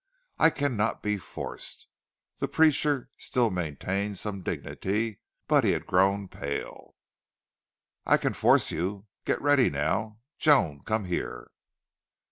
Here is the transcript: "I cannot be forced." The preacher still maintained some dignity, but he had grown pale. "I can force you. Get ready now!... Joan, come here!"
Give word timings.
"I 0.39 0.49
cannot 0.49 1.03
be 1.03 1.19
forced." 1.19 1.85
The 2.39 2.47
preacher 2.47 3.11
still 3.19 3.51
maintained 3.51 4.17
some 4.17 4.41
dignity, 4.41 5.19
but 5.47 5.63
he 5.63 5.73
had 5.73 5.85
grown 5.85 6.27
pale. 6.27 6.95
"I 8.03 8.17
can 8.17 8.33
force 8.33 8.71
you. 8.71 9.05
Get 9.25 9.39
ready 9.43 9.69
now!... 9.69 10.17
Joan, 10.39 10.81
come 10.87 11.05
here!" 11.05 11.51